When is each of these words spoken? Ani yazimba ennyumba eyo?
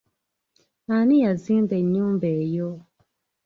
Ani 0.95 1.15
yazimba 1.23 1.73
ennyumba 1.81 2.27
eyo? 2.41 2.69